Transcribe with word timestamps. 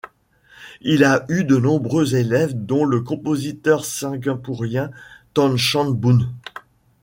Il 0.81 1.03
a 1.03 1.25
eu 1.29 1.43
de 1.43 1.57
nombreux 1.57 2.15
élèves, 2.15 2.55
dont 2.55 2.85
le 2.85 3.01
compositeur 3.01 3.85
singapourien 3.85 4.89
Tan 5.35 5.55
Chan 5.57 5.91
Boon. 5.91 6.27